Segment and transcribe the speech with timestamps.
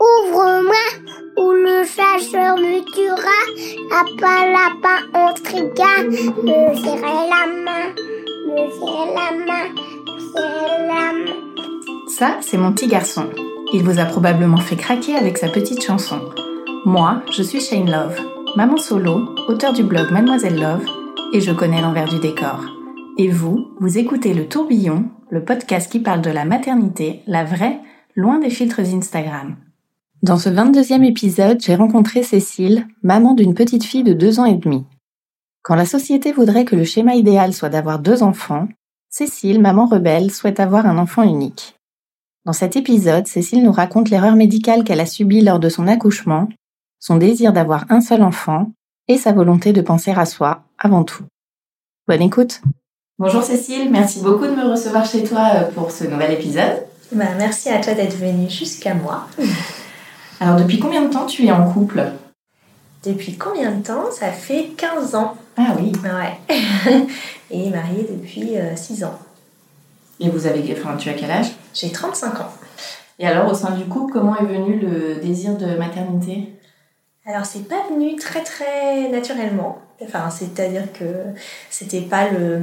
[0.00, 0.86] Ouvre-moi,
[1.36, 3.40] ou le chasseur me tuera.
[3.90, 5.32] Lapin, lapin, on.
[6.42, 7.86] Me serrer la main,
[8.48, 9.66] me serrer la main,
[10.06, 11.38] me serrer la main.
[12.08, 13.28] Ça, c'est mon petit garçon.
[13.72, 16.20] Il vous a probablement fait craquer avec sa petite chanson.
[16.84, 18.18] Moi, je suis Shane Love,
[18.56, 20.84] maman solo, auteur du blog Mademoiselle Love,
[21.32, 22.81] et je connais l'envers du décor.
[23.18, 27.78] Et vous, vous écoutez Le Tourbillon, le podcast qui parle de la maternité, la vraie,
[28.16, 29.56] loin des filtres Instagram.
[30.22, 34.54] Dans ce 22e épisode, j'ai rencontré Cécile, maman d'une petite fille de deux ans et
[34.54, 34.86] demi.
[35.62, 38.66] Quand la société voudrait que le schéma idéal soit d'avoir deux enfants,
[39.10, 41.76] Cécile, maman rebelle, souhaite avoir un enfant unique.
[42.46, 46.48] Dans cet épisode, Cécile nous raconte l'erreur médicale qu'elle a subie lors de son accouchement,
[46.98, 48.72] son désir d'avoir un seul enfant
[49.06, 51.24] et sa volonté de penser à soi avant tout.
[52.08, 52.62] Bonne écoute
[53.24, 56.82] Bonjour Cécile, merci beaucoup de me recevoir chez toi euh, pour ce nouvel épisode.
[57.12, 59.28] Bah, merci à toi d'être venue jusqu'à moi.
[60.40, 62.02] Alors depuis combien de temps tu es en couple?
[63.06, 64.10] Depuis combien de temps?
[64.10, 65.36] Ça fait 15 ans.
[65.56, 65.92] Ah oui.
[66.02, 67.06] Ouais.
[67.52, 69.16] Et mariée depuis 6 ans.
[70.18, 71.52] Et vous avez, enfin, tu as quel âge?
[71.74, 72.52] J'ai 35 ans.
[73.20, 76.48] Et alors au sein du couple, comment est venu le désir de maternité?
[77.26, 79.78] Alors c'est pas venu très très naturellement.
[80.02, 81.04] Enfin, c'est-à-dire que
[81.70, 82.58] c'était pas le,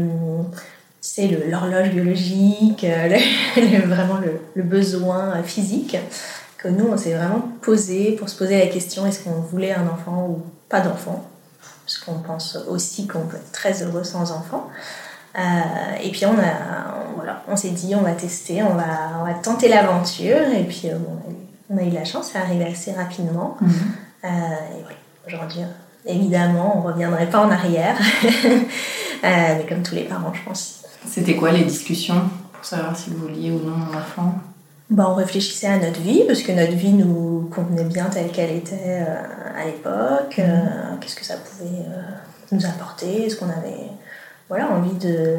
[0.53, 0.59] tu
[1.01, 3.17] sais, l'horloge biologique, euh,
[3.55, 4.17] le- vraiment
[4.55, 5.97] le, besoin physique.
[6.57, 9.87] Que nous, on s'est vraiment posé pour se poser la question est-ce qu'on voulait un
[9.87, 11.23] enfant ou pas d'enfant?
[11.85, 14.67] Parce qu'on pense aussi qu'on peut être très heureux sans enfant.
[15.37, 15.39] Euh,
[16.03, 19.69] et puis on voilà, on s'est dit on va tester, on va, on va tenter
[19.69, 20.49] l'aventure.
[20.53, 20.97] Et puis euh,
[21.69, 23.55] on, a eu, la chance, c'est arrivé assez rapidement.
[23.61, 23.69] Mhm.
[23.69, 24.95] Euh, et oui,
[25.27, 27.97] aujourd'hui, euh, évidemment, on ne reviendrait pas en arrière.
[29.21, 30.85] Euh, mais comme tous les parents, je pense.
[31.05, 32.21] C'était quoi les discussions
[32.53, 34.35] pour savoir si vous vouliez ou non un enfant?
[34.89, 38.55] Bah, on réfléchissait à notre vie, parce que notre vie nous convenait bien telle qu'elle
[38.55, 40.39] était euh, à l'époque.
[40.39, 42.01] Euh, Qu'est-ce que ça pouvait euh,
[42.53, 43.25] nous apporter?
[43.25, 43.89] Est-ce qu'on avait
[44.47, 45.35] voilà, envie de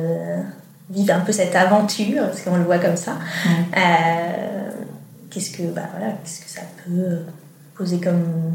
[0.91, 3.13] vivre un peu cette aventure, parce qu'on le voit comme ça?
[3.77, 4.71] Euh,
[5.31, 7.21] Qu'est-ce que bah, voilà, qu'est-ce que ça peut
[8.03, 8.53] comme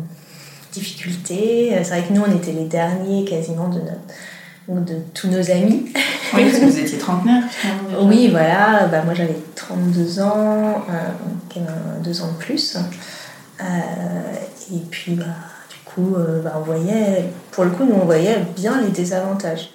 [0.72, 5.52] difficulté C'est vrai que nous, on était les derniers quasiment de, notre, de tous nos
[5.52, 5.91] amis.
[6.34, 7.44] Oui, parce que vous étiez trentenaire.
[8.02, 11.59] Oui, voilà, bah, moi j'avais 32 ans, euh, euh,
[12.03, 12.78] deux ans de plus.
[13.62, 13.63] Euh,
[14.74, 15.24] et puis, bah,
[15.69, 19.72] du coup, euh, bah, on voyait, pour le coup, nous on voyait bien les désavantages.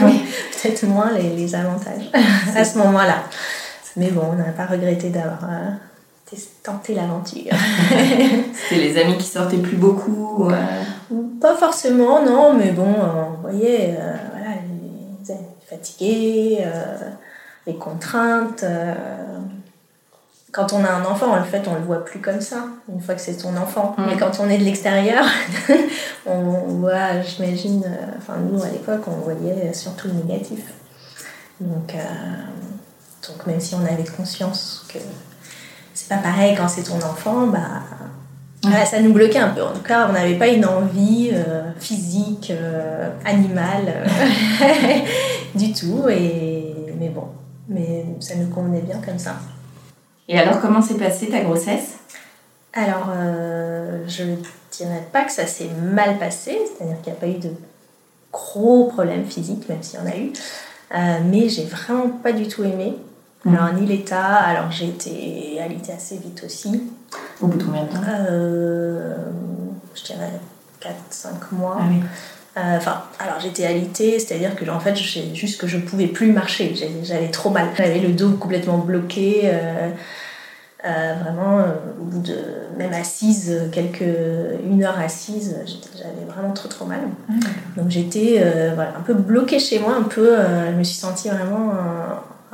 [0.00, 0.24] Oui.
[0.62, 2.10] Peut-être moins les, les avantages
[2.56, 3.24] à ce moment-là.
[3.96, 5.40] Mais bon, on n'a pas regretté d'avoir
[6.62, 7.52] tenté l'aventure.
[7.90, 10.48] C'était les amis qui sortaient plus beaucoup.
[10.50, 16.96] euh, Pas forcément, non, mais bon, euh, on voyait euh, voilà, les amis fatigués, euh,
[17.66, 18.62] les contraintes.
[18.64, 18.94] euh.
[20.52, 23.14] Quand on a un enfant, en fait, on le voit plus comme ça, une fois
[23.16, 23.96] que c'est ton enfant.
[23.98, 24.02] Mm.
[24.06, 25.24] Mais quand on est de l'extérieur,
[26.26, 26.40] on
[26.78, 27.82] voit, j'imagine,
[28.18, 30.60] enfin nous à l'époque, on voyait surtout le négatif.
[31.60, 31.92] Donc,
[33.28, 34.98] donc même si on avait conscience que
[36.04, 37.80] c'est pas pareil quand c'est ton enfant, bah
[38.62, 39.62] voilà, ça nous bloquait un peu.
[39.62, 44.98] En tout cas, on n'avait pas une envie euh, physique, euh, animale, euh,
[45.54, 46.06] du tout.
[46.10, 47.28] Et, mais bon,
[47.68, 49.36] mais ça nous convenait bien comme ça.
[50.28, 51.94] Et alors, comment s'est passée ta grossesse?
[52.74, 54.36] Alors, euh, je ne
[54.72, 57.50] dirais pas que ça s'est mal passé, c'est-à-dire qu'il n'y a pas eu de
[58.30, 60.32] gros problèmes physiques, même s'il y en a eu.
[61.30, 62.94] Mais j'ai vraiment pas du tout aimé.
[63.44, 63.54] Mhm.
[63.56, 66.90] Alors, ni l'état, alors j'ai été alitée assez vite aussi.
[67.40, 68.00] Au bout de combien de temps?
[68.30, 69.14] Euh,
[69.94, 70.30] je dirais
[70.80, 71.76] 4-5 mois.
[71.80, 72.00] Ah oui.
[72.56, 76.32] Euh, Enfin, alors j'étais alitée, c'est-à-dire que en fait, j'ai juste que je pouvais plus
[76.32, 76.74] marcher.
[77.02, 77.68] J'avais trop mal.
[77.76, 79.40] J'avais le dos complètement bloqué.
[79.44, 79.90] euh,
[80.86, 82.36] euh, vraiment, euh, au bout de
[82.76, 84.04] même assise, quelques
[84.64, 85.56] une heure assise,
[85.96, 87.00] j'avais vraiment trop trop mal.
[87.76, 90.38] Donc j'étais euh, voilà, un peu bloquée chez moi, un peu.
[90.38, 91.72] euh, je me suis sentie vraiment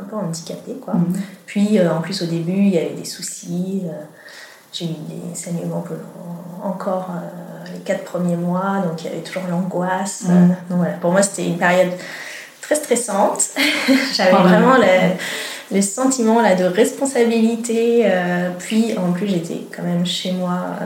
[0.00, 0.94] euh, peu handicapée, quoi.
[0.94, 1.14] Mhm.
[1.46, 3.82] Puis, euh, en plus, au début, il y a eu des soucis.
[3.84, 4.02] euh,
[4.72, 9.22] j'ai eu des saignements pendant encore euh, les quatre premiers mois, donc il y avait
[9.22, 10.24] toujours l'angoisse.
[10.28, 10.48] Mhm.
[10.68, 11.92] Donc voilà, pour moi, c'était une période
[12.60, 13.42] très stressante.
[14.14, 18.08] J'avais vraiment le, le sentiment là, de responsabilité.
[18.58, 20.76] puis, en plus, j'étais quand même chez moi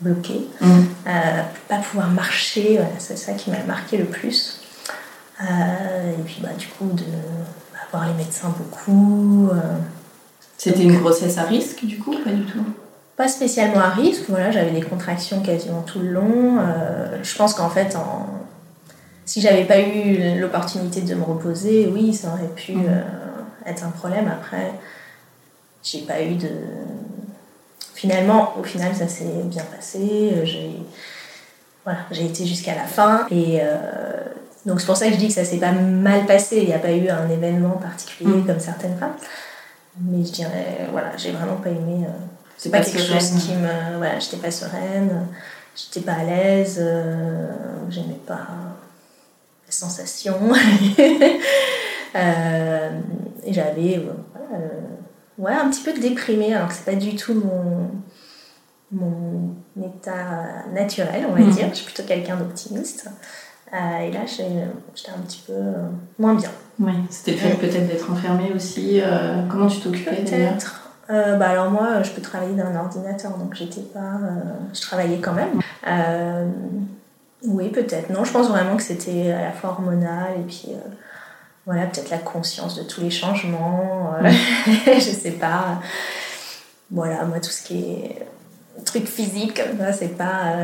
[0.00, 0.48] bloquée.
[0.60, 0.86] Mhm.
[1.06, 1.10] Euh,
[1.68, 4.60] pas pouvoir marcher, voilà, c'est ça qui m'a marqué le plus.
[5.40, 7.04] Euh, et puis bah, du coup, de
[7.92, 9.56] voir les médecins beaucoup, euh,
[10.56, 12.64] C'était une grossesse à risque, du coup, pas du tout?
[13.16, 16.58] Pas spécialement à risque, voilà, j'avais des contractions quasiment tout le long.
[16.60, 18.26] Euh, je pense qu'en fait, en...
[19.26, 22.84] si j'avais pas eu l'opportunité de me reposer, oui, ça aurait pu Mhm.
[22.88, 23.02] euh,
[23.70, 24.28] être un problème.
[24.28, 24.72] Après,
[25.82, 26.48] j'ai pas eu de.
[27.94, 30.32] Finalement, au final, ça s'est bien passé.
[30.44, 30.70] J'ai
[31.84, 33.26] voilà, été jusqu'à la fin.
[33.30, 34.24] Et euh,
[34.66, 36.58] donc, c'est pour ça que je dis que ça s'est pas mal passé.
[36.58, 38.46] Il n'y a pas eu un événement particulier Mhm.
[38.46, 39.14] comme certaines femmes.
[40.02, 42.04] Mais je dirais, voilà, j'ai vraiment pas aimé.
[42.06, 42.10] euh,
[42.56, 43.20] C'est pas pas quelque sereine.
[43.20, 43.96] chose qui me.
[43.98, 45.26] Voilà, j'étais pas sereine,
[45.74, 47.46] j'étais pas à l'aise, euh,
[47.88, 48.46] j'aimais pas
[49.66, 50.38] les sensations.
[52.16, 52.90] Euh,
[53.44, 54.64] et j'avais voilà,
[55.38, 57.88] ouais, un petit peu déprimée, alors que c'est pas du tout mon,
[58.90, 59.54] mon
[59.86, 61.50] état naturel, on va Mhm.
[61.52, 61.68] dire.
[61.70, 63.06] Je suis plutôt quelqu'un d'optimiste.
[63.72, 65.86] Euh, et là, j'étais un petit peu euh,
[66.18, 66.50] moins bien.
[66.80, 69.00] Oui, c'était fait peut-être d'être enfermée aussi.
[69.00, 70.76] euh, comment tu t'occupais Peut-être.
[71.08, 74.20] Bah alors moi, je peux travailler d'un ordinateur, donc j'étais pas...
[74.72, 75.60] je travaillais quand même.
[77.42, 78.10] Oui, peut-être.
[78.10, 80.68] Non, je pense vraiment que c'était à la fois hormonal et puis...
[81.66, 84.12] voilà, peut-être la conscience de tous les changements.
[84.86, 85.80] je sais pas.
[86.92, 88.26] Voilà, moi, tout ce qui est
[88.84, 90.54] truc physique comme ça, c'est pas...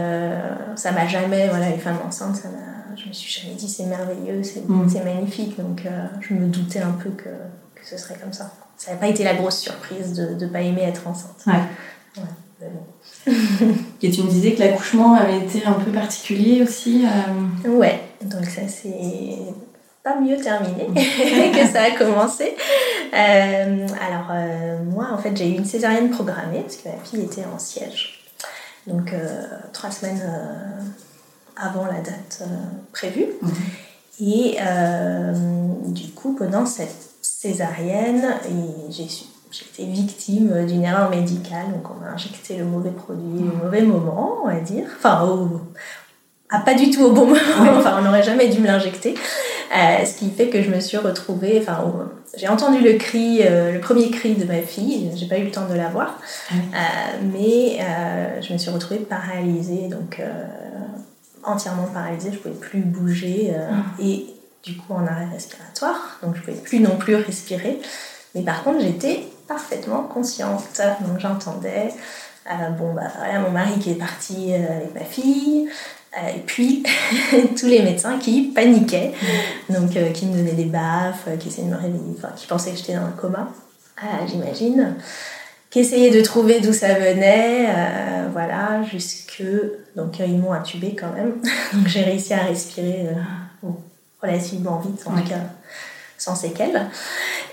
[0.76, 1.48] ça m'a jamais...
[1.48, 2.76] Voilà, les femmes enceintes, ça m'a...
[2.96, 4.88] Je me suis jamais dit c'est merveilleux, c'est Mm.
[5.04, 5.56] magnifique.
[5.58, 8.50] Donc, euh, je me doutais un peu que, que ce serait comme ça.
[8.76, 11.42] Ça n'a pas été la grosse surprise de ne pas aimer être enceinte.
[11.46, 11.54] Ouais.
[12.18, 12.28] Ouais,
[12.60, 13.32] mais bon.
[14.02, 17.04] Et tu me disais que l'accouchement avait été un peu particulier aussi.
[17.06, 19.38] euh, Ouais, donc ça c'est
[20.02, 20.86] pas mieux terminé
[21.52, 22.54] que ça a commencé.
[23.14, 27.44] Euh, alors moi en fait j'ai eu une césarienne programmée parce que ma fille était
[27.52, 28.20] en siège.
[28.86, 29.12] Donc
[29.72, 30.22] trois semaines
[31.56, 32.46] avant la date euh,
[32.92, 33.26] prévue.
[33.42, 33.50] Mhm.
[34.20, 35.32] Et euh,
[35.88, 38.24] du coup pendant cette césarienne,
[38.90, 43.42] j'ai su- j'ai été victime d'une erreur médicale, donc on m'a injecté le mauvais produit
[43.48, 44.86] au mauvais moment, on va dire.
[44.98, 45.60] Enfin, au,
[46.50, 47.38] ah, pas du tout au bon moment,
[47.78, 49.14] enfin on n'aurait jamais dû me l'injecter.
[49.76, 52.04] Euh, ce qui fait que je me suis retrouvée, enfin au-
[52.38, 55.50] j'ai entendu le cri, euh, le premier cri de ma fille, j'ai pas eu le
[55.50, 56.18] temps de la voir.
[56.52, 56.56] Euh,
[57.32, 57.78] mais
[58.42, 60.20] je me suis retrouvée paralysée, donc
[61.46, 64.26] entièrement paralysée, je pouvais plus bouger euh, et
[64.62, 67.80] du coup en arrêt respiratoire, donc je pouvais plus non plus respirer.
[68.34, 71.88] Mais par contre, j'étais parfaitement consciente, donc j'entendais.
[72.50, 75.68] euh, bon, bah voilà, mon mari qui est parti euh, avec ma fille,
[76.18, 76.82] euh, et puis
[77.58, 79.12] tous les médecins qui paniquaient,
[79.70, 82.72] donc euh, qui me donnaient des baffes, qui essayaient de me réveiller, enfin qui pensaient
[82.72, 83.48] que j'étais dans un coma,
[84.26, 84.96] j'imagine,
[85.76, 89.42] qui essayaient de trouver d'où ça venait, euh, voilà, jusque.
[89.94, 91.34] Donc euh, ils m'ont intubée quand même,
[91.74, 93.68] donc j'ai réussi à respirer euh,
[94.22, 95.36] relativement vite, en tout cas
[96.16, 96.86] sans séquelles.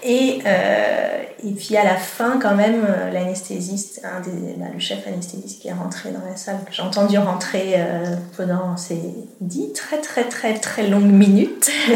[0.04, 5.06] Et, euh, et puis à la fin, quand même, l'anesthésiste, un des, bah, le chef
[5.06, 9.02] anesthésiste qui est rentré dans la salle, que j'ai entendu rentrer euh, pendant ces
[9.42, 11.70] dix très très très très longues minutes,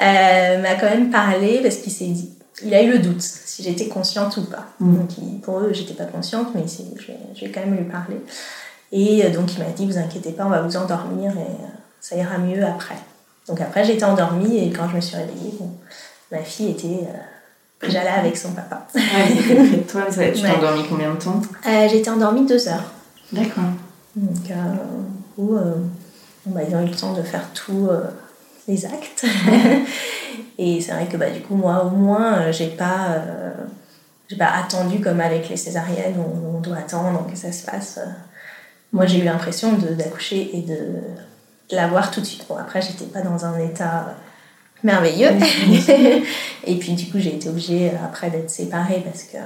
[0.00, 2.30] euh, m'a quand même parlé parce qu'il s'est dit,
[2.64, 4.66] il a eu le doute si j'étais consciente ou pas.
[4.80, 4.96] Mm.
[4.96, 7.06] Donc il- pour eux, j'étais pas consciente, mais je
[7.46, 8.20] vais, quand même lui parler.
[8.92, 11.66] Et euh, donc il m'a dit, vous inquiétez pas, on va vous endormir et euh,
[12.00, 12.96] ça ira mieux après.
[13.48, 15.70] Donc après, j'étais endormie et quand je me suis réveillée, bon,
[16.30, 18.86] ma fille était euh, déjà là avec son papa.
[18.94, 19.00] Ouais,
[19.76, 20.56] de toi, ça- tu t'es Ouais.
[20.56, 21.40] endormie combien de temps?
[21.66, 22.92] Euh, J'étais endormie deux heures.
[23.32, 23.64] D'accord.
[24.14, 24.54] Donc, euh,
[25.38, 25.56] où,
[26.46, 27.88] bah, ils ont eu le temps de faire tous
[28.68, 29.24] les actes.
[30.64, 33.50] et c'est vrai que bah, du coup, moi, au moins, euh, j'ai pas, euh,
[34.28, 37.98] j'ai pas attendu comme avec les césariennes où on doit attendre que ça se passe.
[37.98, 38.08] Euh,
[38.92, 40.76] Moi, j'ai eu l'impression d'accoucher et de,
[41.72, 42.44] l'avoir tout de suite.
[42.48, 44.14] Bon, après, j'étais pas dans un état
[44.84, 45.30] merveilleux.
[46.64, 49.38] et puis, du coup, j'ai été obligée après d'être séparée parce que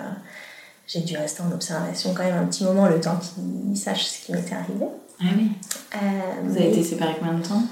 [0.87, 4.27] j'ai dû rester en observation quand même un petit moment, le temps qu'ils sachent ce
[4.27, 4.87] qui m'était arrivé.
[5.21, 5.53] Ah oui.
[5.95, 5.99] Euh,
[6.45, 7.63] Vous avez été séparés combien de temps?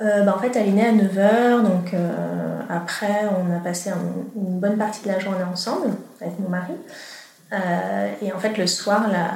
[0.00, 3.90] Euh, bah, en fait, elle est née à 9h, donc euh, après, on a passé
[3.90, 3.96] un-
[4.36, 6.72] une bonne partie de la journée ensemble avec mon mari.
[8.22, 9.32] et en fait, le soir, la,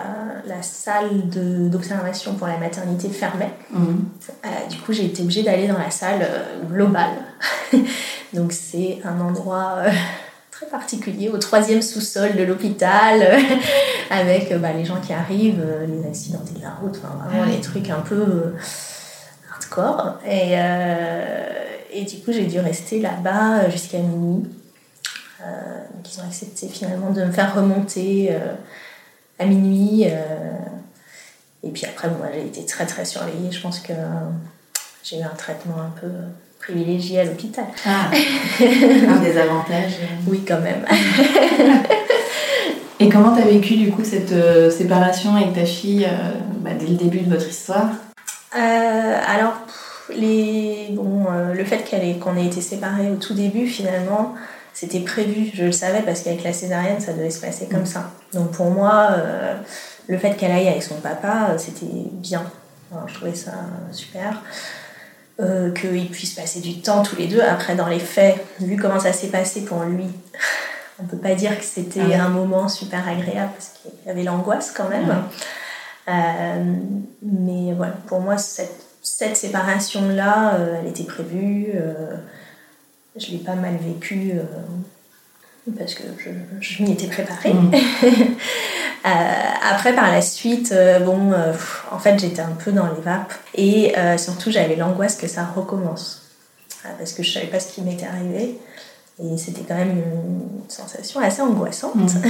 [0.47, 3.51] la salle d'observation pour la maternité fermait.
[3.71, 4.05] Mhm.
[4.47, 7.13] Euh, du coup, j'ai été obligée d'aller dans la salle euh, globale.
[8.33, 9.91] Donc, c'est un endroit euh,
[10.51, 13.39] très particulier, au troisième sous-sol de l'hôpital, euh,
[14.11, 17.45] avec euh, bah, les gens qui arrivent, euh, les accidentés de la route, enfin, vraiment
[17.45, 18.55] les trucs un peu euh,
[19.71, 20.19] hardcore.
[20.27, 24.45] Et, euh, et du coup, j'ai dû rester là-bas jusqu'à minuit.
[25.41, 25.45] Euh,
[25.95, 28.55] donc, ils ont accepté finalement de me faire remonter euh,
[29.39, 30.05] à minuit.
[30.07, 30.11] euh,
[31.63, 33.51] et puis après, bon, j'ai été très très surveillée.
[33.51, 34.31] Je pense que euh,
[35.03, 36.09] j'ai eu un traitement un peu
[36.61, 37.65] privilégié à l'hôpital.
[37.85, 38.11] Ah,
[38.61, 39.99] un des avantages.
[40.27, 40.85] Oui, quand même.
[42.99, 46.87] Et comment t'as vécu du coup cette euh, séparation avec ta fille euh, bah, dès
[46.87, 47.89] le début de votre histoire?
[48.55, 49.55] Euh, alors,
[50.15, 51.85] les, bon, euh, le fait
[52.21, 54.35] qu'on ait été séparés au tout début, finalement,
[54.73, 55.51] c'était prévu.
[55.55, 58.11] Je le savais parce qu'avec la césarienne, ça devait se passer comme ça.
[58.33, 59.55] Donc pour moi, euh,
[60.07, 62.45] le fait qu'elle aille avec son papa, c'était bien.
[62.93, 63.53] Alors, je trouvais ça
[63.91, 64.43] super.
[65.39, 67.41] Euh, qu'ils puissent passer du temps tous les deux.
[67.41, 70.07] Après, dans les faits, vu comment ça s'est passé pour lui,
[70.99, 72.15] on peut pas dire que c'était Ah ouais.
[72.15, 75.09] un moment super agréable parce qu'il y avait l'angoisse quand même.
[75.09, 75.15] Ouais.
[76.09, 76.75] Euh,
[77.23, 81.73] mais voilà, pour moi, cette, cette séparation-là, euh, elle était prévue.
[81.75, 82.17] euh,
[83.17, 84.35] je l'ai pas mal vécue
[85.79, 87.55] parce que je, je m'y étais préparée.
[89.05, 89.09] Euh,
[89.63, 93.01] après, par la suite, euh, bon, euh, pff, en fait, j'étais un peu dans les
[93.01, 96.23] vapes et surtout, j'avais l'angoisse que ça recommence
[96.99, 98.59] parce que je savais pas ce qui m'était arrivé
[99.23, 102.11] et c'était quand même une sensation assez angoissante.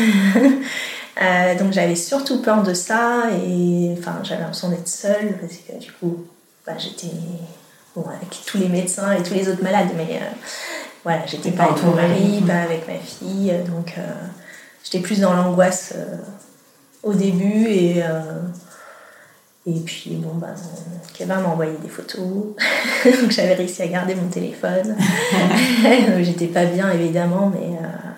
[1.22, 5.82] Euh, donc, j'avais surtout peur de ça et enfin, j'avais l'impression d'être seule parce que
[5.82, 6.26] du coup,
[6.66, 7.06] bah, j'étais
[7.94, 10.26] bon, avec tous les médecins et tous les autres malades, mais euh,
[11.04, 12.08] voilà, j'étais pas pas avec mon entourée.
[12.08, 12.46] mari, Mhm.
[12.46, 14.02] pas avec ma fille, euh, donc euh,
[14.84, 15.94] j'étais plus dans l'angoisse
[17.02, 18.02] au début et
[19.66, 22.24] et puis bon bah euh, Kevin m'a envoyé des photos
[23.04, 24.96] donc j'avais réussi à garder mon téléphone
[26.22, 28.10] j'étais pas bien évidemment mais euh,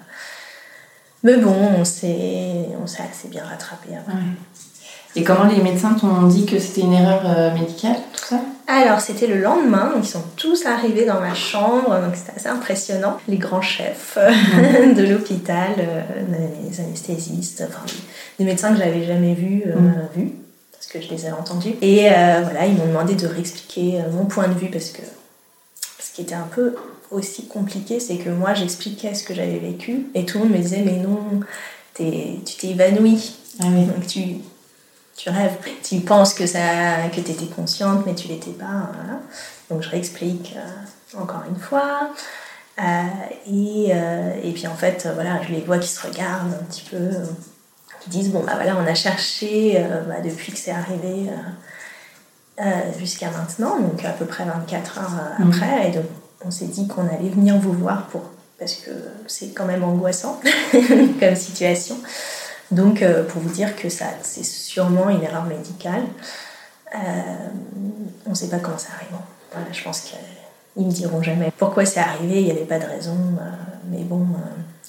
[1.24, 4.12] mais bon on s'est on s'est assez bien rattrapé après.
[4.12, 4.20] Ouais.
[5.16, 8.40] Et comment les médecins t'ont dit que c'était une erreur euh, médicale, tout ça?
[8.68, 12.48] Alors, c'était le lendemain, donc ils sont tous arrivés dans ma chambre, donc c'était assez
[12.48, 13.16] impressionnant.
[13.26, 16.02] Les grands chefs de l'hôpital, euh,
[16.70, 17.84] les anesthésistes, enfin,
[18.38, 20.08] des médecins que j'avais jamais vus, euh, Mm.
[20.14, 20.32] vus,
[20.88, 21.74] parce que je les avais entendus.
[21.82, 25.02] Et euh, voilà, ils m'ont demandé de réexpliquer euh, mon point de vue, parce que
[25.98, 26.76] ce qui était un peu
[27.10, 30.58] aussi compliqué, c'est que moi, j'expliquais ce que j'avais vécu, et tout le monde me
[30.62, 31.40] disait, mais non,
[31.94, 33.36] tu t'es évanouie.
[33.60, 33.84] Ah oui.
[33.84, 34.36] Donc tu,
[35.16, 38.90] tu rêves, tu penses que, ça, que tu étais consciente, mais tu l'étais pas.
[38.94, 39.20] voilà.
[39.70, 42.10] Donc je réexplique euh, encore une fois.
[42.78, 42.82] Euh,
[43.46, 43.90] et,
[44.48, 47.10] et puis en fait, voilà, je les vois qui se regardent un petit peu,
[48.00, 52.62] qui disent Bon, bah voilà, on a cherché euh, bah, depuis que c'est arrivé euh,
[52.64, 55.48] euh, jusqu'à maintenant, donc à peu près 24 heures Mhm.
[55.48, 55.88] après.
[55.88, 56.04] Et donc
[56.44, 58.22] on s'est dit qu'on allait venir vous voir pour.
[58.58, 58.90] Parce que
[59.28, 60.40] c'est quand même angoissant
[61.20, 61.96] comme situation.
[62.72, 66.02] Donc, pour vous dire que ça, c'est sûrement une erreur médicale.
[68.26, 69.16] On ne sait pas comment ça arrive.
[69.52, 70.00] Voilà, je pense
[70.74, 73.16] qu'ils me diront jamais pourquoi c'est arrivé, il n'y avait pas de raison.
[73.90, 74.26] mais bon,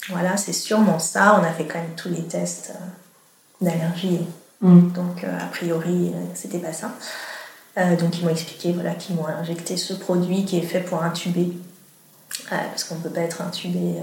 [0.08, 1.38] voilà, c'est sûrement ça.
[1.40, 2.72] On a fait quand même tous les tests
[3.60, 4.20] d'allergie.
[4.60, 4.90] Mm.
[4.92, 6.92] Donc, euh, a priori, euh, c'était pas ça.
[7.78, 11.02] Euh, donc, ils m'ont expliqué voilà, qu'ils m'ont injecté ce produit qui est fait pour
[11.02, 11.52] intuber.
[12.48, 13.96] Parce qu'on ne peut pas être intubé.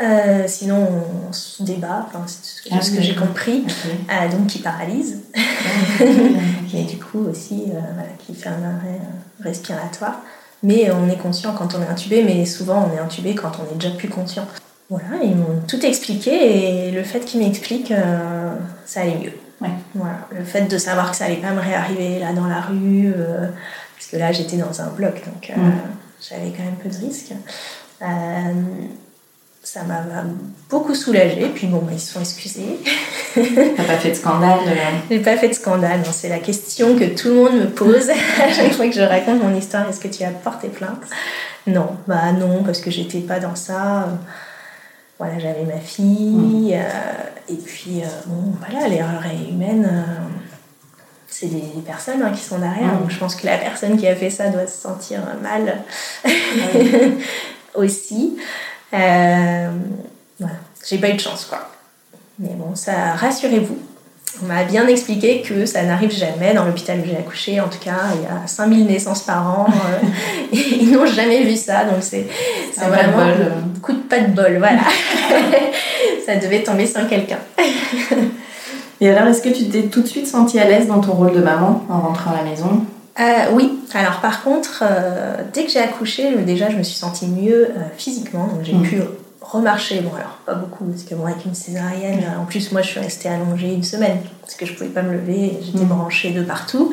[0.00, 0.88] euh, sinon,
[1.28, 3.64] on se débat, enfin, c'est ce que, Ah ce oui, que j'ai compris.
[4.10, 5.20] Euh, donc, qui paralyse.
[6.00, 6.08] Ok.
[6.72, 9.00] Mais du coup, aussi, euh, voilà, qui fait un arrêt
[9.40, 10.20] respiratoire.
[10.62, 13.74] Mais on est conscient quand on est intubé, mais souvent on est intubé quand on
[13.74, 14.46] est déjà plus conscient.
[14.92, 19.32] Voilà, ils m'ont tout expliqué et le fait qu'ils m'expliquent, euh, ça allait mieux.
[19.62, 19.70] Ouais.
[19.94, 23.10] Voilà, le fait de savoir que ça allait pas me réarriver là dans la rue,
[23.16, 23.46] euh,
[23.96, 25.54] parce que là j'étais dans un bloc, donc euh,
[26.20, 27.32] j'avais quand même peu de risques.
[28.02, 28.06] Euh,
[29.62, 30.02] ça m'a
[30.68, 32.78] beaucoup soulagée, puis bon, bah, ils se sont excusés.
[33.34, 34.60] T'as pas fait de scandale
[35.10, 38.10] J'ai pas fait de scandale, non, c'est la question que tout le monde me pose
[38.42, 39.88] à chaque fois que je raconte mon histoire.
[39.88, 41.00] Est-ce que tu as porté plainte?
[41.66, 44.08] Non, bah non, parce que j'étais pas dans ça.
[45.24, 49.86] Voilà, j'avais ma fille, euh, et puis euh, bon, voilà, l'erreur est humaine.
[49.88, 50.28] euh,
[51.28, 52.98] c'est des personnes hein, qui sont derrière, Mm.
[53.02, 55.78] donc je pense que la personne qui a fait ça doit se sentir mal
[57.76, 58.36] aussi.
[58.90, 59.70] Voilà,
[60.88, 61.68] j'ai pas eu de chance quoi.
[62.40, 63.78] Mais bon, ça, rassurez-vous,
[64.42, 67.60] on m'a bien expliqué que ça n'arrive jamais dans l'hôpital où j'ai accouché.
[67.60, 69.66] En tout cas, il y a 5000 naissances par an.
[69.68, 70.06] euh,
[70.56, 71.84] et ils n'ont jamais vu ça.
[71.84, 72.26] Donc, c'est
[72.80, 73.34] Un vraiment bol,
[73.76, 74.56] un coup de pas de bol.
[74.58, 74.80] Voilà.
[76.26, 77.38] ça devait tomber sur quelqu'un.
[79.00, 81.32] Et alors, est-ce que tu t'es tout de suite sentie à l'aise dans ton rôle
[81.32, 82.84] de maman en rentrant à la maison?
[83.20, 83.78] Euh, Oui.
[83.94, 87.80] Alors, par contre, euh, dès que j'ai accouché, déjà, je me suis sentie mieux euh,
[87.98, 88.46] physiquement.
[88.46, 88.82] Donc, j'ai Mm.
[88.82, 88.96] pu
[89.42, 90.00] remarcher.
[90.00, 93.00] Bon, alors, pas beaucoup, parce que bon, avec une césarienne, en plus, moi, je suis
[93.00, 95.58] restée allongée une semaine, parce que je pouvais pas me lever.
[95.62, 95.88] J'étais Mm.
[95.88, 96.92] branchée de partout.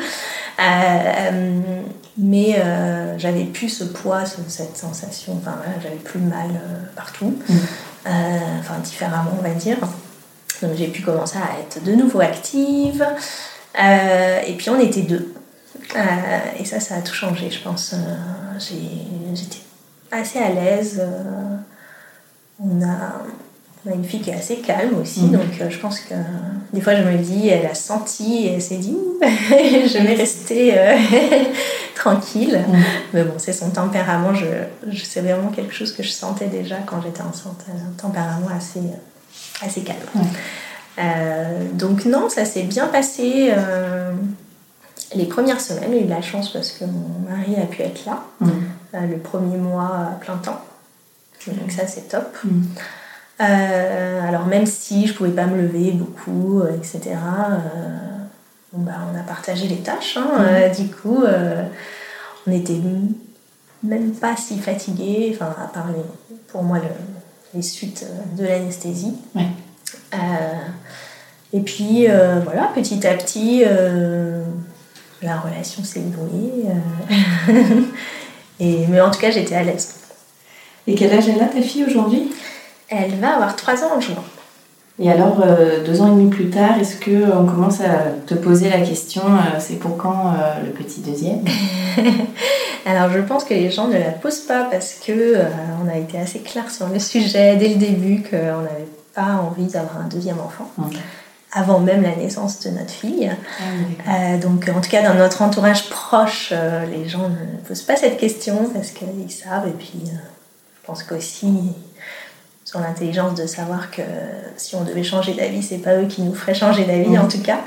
[0.60, 1.60] Euh, euh,
[2.18, 5.38] mais euh, j'avais plus ce poids, ce- cette sensation.
[5.42, 7.34] Enfin, j'avais plus mal euh, partout.
[7.48, 7.54] Mm.
[8.60, 9.78] Enfin, différemment, on va dire.
[10.62, 13.06] Donc j'ai pu commencer à être de nouveau active.
[13.78, 15.34] Et puis on était deux.
[16.60, 17.96] Et ça, ça a tout changé, je pense.
[18.60, 19.60] J'étais
[20.12, 21.02] assez à l'aise.
[22.62, 23.14] Euh, on, a,
[23.86, 25.32] on a une fille qui est assez calme aussi, Mhm.
[25.32, 26.14] donc euh, je pense que
[26.74, 30.78] des fois je me dis, elle a senti et elle s'est dit, je vais rester
[30.78, 30.98] euh,
[31.96, 32.64] tranquille.
[32.68, 32.84] Mhm.
[33.14, 34.34] Mais bon, c'est son tempérament.
[34.34, 34.46] Je,
[34.92, 37.64] je, c'est vraiment quelque chose que je sentais déjà quand j'étais enceinte.
[37.70, 38.82] Un tempérament assez,
[39.66, 40.00] assez calme.
[41.00, 43.52] Euh, donc non, ça s'est bien passé.
[43.56, 44.12] euh,
[45.16, 48.06] les premières semaines, j'ai eu de la chance parce que mon mari a pu être
[48.06, 48.50] là Mm.
[48.94, 50.62] euh, le premier mois à plein temps.
[51.48, 52.38] Donc ça, c'est top.
[52.44, 52.62] Mm.
[53.42, 57.98] Euh, alors même si je pouvais pas me lever beaucoup, euh, etc., euh,
[58.74, 60.18] bon, bah, on a partagé les tâches.
[60.18, 60.30] hein.
[60.42, 61.24] Euh, du coup,
[62.46, 62.80] on était
[63.84, 66.84] même pas si fatigués, enfin, à part les- pour moi le-
[67.56, 68.06] les suites
[68.38, 69.16] de l'anesthésie.
[69.36, 69.48] Ouais.
[71.54, 72.08] Et puis
[72.44, 73.64] voilà, petit à petit,
[75.22, 76.66] la relation s'est nouée.
[78.60, 79.96] et, mais en tout cas, j'étais à l'aise.
[80.88, 82.32] Et quel âge elle a ta fille aujourd'hui?
[82.90, 84.24] Elle va avoir 3 ans en juin.
[85.02, 88.34] Et alors, euh, deux ans et demi plus tard, est-ce que on commence à te
[88.34, 91.46] poser la question, euh, c'est pour quand euh, le petit deuxième?
[92.86, 95.46] Alors je pense que les gens ne la posent pas parce que euh,
[95.84, 99.66] on a été assez clair sur le sujet dès le début qu'on n'avait pas envie
[99.66, 100.96] d'avoir un deuxième enfant Ok.
[101.52, 103.30] avant même la naissance de notre fille.
[103.60, 104.34] Ah.
[104.34, 107.96] Euh, donc en tout cas dans notre entourage proche, euh, les gens ne posent pas
[107.96, 110.18] cette question parce qu'ils savent et puis euh,
[110.90, 114.02] pense qu'aussi ils ont l'intelligence de savoir que
[114.58, 117.20] si on devait changer d'avis, c'est pas eux qui nous feraient changer d'avis Mhm.
[117.26, 117.60] en tout cas.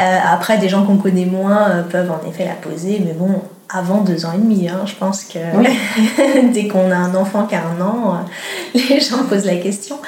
[0.00, 3.40] Euh, après, des gens qu'on connaît moins euh, peuvent en effet la poser, mais bon,
[3.68, 5.66] avant deux ans et demi, hein, je pense que Oui.
[6.52, 8.18] dès qu'on a un enfant qui a un an, euh,
[8.88, 9.98] les gens posent la question.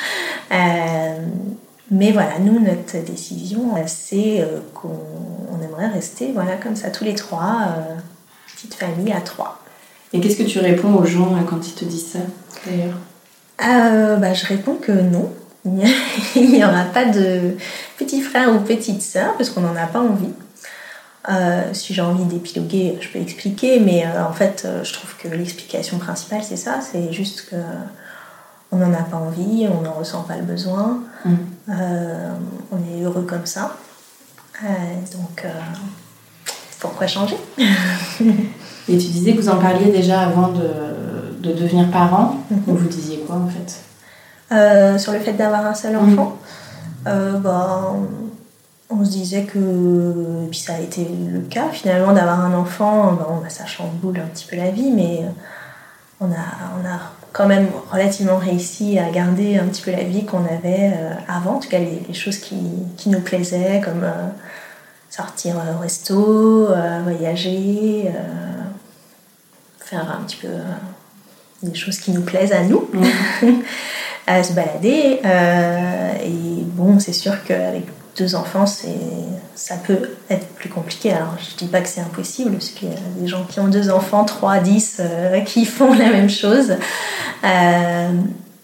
[1.90, 4.90] Mais voilà, nous, notre décision, c'est qu'on
[5.50, 7.50] on aimerait rester voilà, comme ça tous les trois,
[8.54, 9.58] petite famille à trois.
[10.12, 12.18] Et qu'est-ce que tu réponds aux gens euh, quand ils te disent ça,
[12.66, 12.96] d'ailleurs?
[13.66, 15.32] Euh, bah, je réponds que non.
[16.34, 17.56] Il n'y aura pas de
[17.98, 20.32] petit frère ou petite sœur parce qu'on n'en a pas envie.
[21.28, 25.28] Euh, si j'ai envie d'épiloguer, je peux expliquer, mais euh, en fait, je trouve que
[25.28, 27.56] l'explication principale, c'est ça c'est juste que
[28.70, 31.34] on n'en a pas envie, on n'en ressent pas le besoin, Mm.
[31.70, 32.30] euh,
[32.70, 33.76] on est heureux comme ça.
[34.62, 34.66] Euh,
[35.12, 35.48] donc, euh,
[36.78, 37.36] pourquoi changer?
[38.88, 40.68] Et tu disais que vous en parliez déjà avant de,
[41.42, 42.36] de devenir parent.
[42.50, 42.62] Mhm.
[42.66, 43.80] Donc vous disiez quoi en fait?
[44.52, 46.12] Euh, sur le fait d'avoir un seul Mhm.
[46.18, 46.36] enfant,
[47.06, 47.92] euh, bah,
[48.90, 53.12] on se disait que, et puis ça a été le cas finalement, d'avoir un enfant,
[53.12, 55.20] bon, bah, ça chamboule un petit peu la vie, mais
[56.20, 56.46] on a,
[56.80, 56.98] on a
[57.32, 61.56] quand même relativement réussi à garder un petit peu la vie qu'on avait euh, avant,
[61.56, 62.56] en tout cas les, les choses qui,
[62.96, 64.28] qui nous plaisaient, comme euh,
[65.10, 68.57] sortir au resto, euh, voyager, euh,
[69.90, 70.62] faire un petit peu euh,
[71.62, 72.88] des choses qui nous plaisent à nous
[74.26, 75.20] à se balader.
[75.24, 77.84] euh, et bon, c'est sûr qu'avec
[78.16, 81.12] deux enfants, ça peut être plus compliqué.
[81.12, 83.68] Alors, je dis pas que c'est impossible, parce qu'il y a des gens qui ont
[83.68, 86.72] deux enfants, trois, dix, euh, qui font la même chose.
[87.44, 88.08] Euh,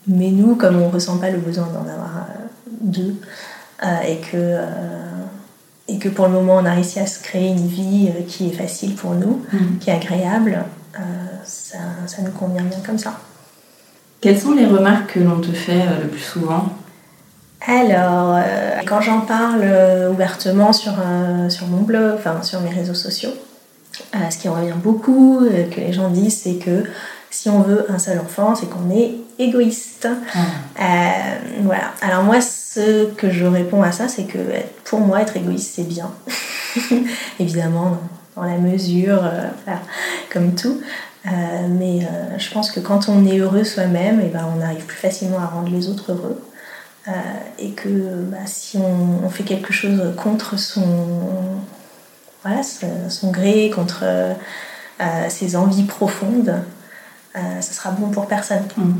[0.06, 2.42] mais nous, comme on ressent pas le besoin d'en avoir euh,
[2.80, 3.14] deux,
[4.06, 4.58] et que
[5.88, 8.52] et que pour le moment on a réussi à se créer une vie qui est
[8.52, 9.78] facile pour nous, Mhm.
[9.78, 10.64] qui est agréable,
[10.98, 11.02] euh,
[11.44, 13.18] ça, ça nous convient bien comme ça.
[14.20, 16.70] Quelles sont les remarques que l'on te fait euh, le plus souvent?
[17.66, 19.64] Alors, euh, quand j'en parle
[20.10, 20.92] ouvertement sur,
[21.48, 23.32] sur mon blog, enfin sur mes réseaux sociaux,
[24.30, 26.84] ce qui revient beaucoup, que les gens disent, c'est que
[27.34, 30.06] si on veut un seul enfant, c'est qu'on est égoïste.
[30.06, 30.82] Euh,
[31.62, 31.92] voilà.
[32.00, 34.38] Alors moi, ce que je réponds à ça, c'est que
[34.84, 36.12] pour moi, être égoïste, c'est bien.
[37.40, 37.98] Évidemment, dans,
[38.36, 39.80] dans la mesure, euh, voilà,
[40.32, 40.80] comme tout.
[41.26, 41.30] Euh,
[41.68, 44.98] mais euh, je pense que quand on est heureux soi-même, et ben, on arrive plus
[44.98, 46.40] facilement à rendre les autres heureux.
[47.58, 47.88] Et que
[48.30, 50.82] bah, si on, on fait quelque chose contre son,
[52.42, 54.04] voilà, son, gré, contre
[55.28, 56.62] ses envies profondes,
[57.36, 58.62] euh, ça sera bon pour personne.
[58.76, 58.94] Mhm.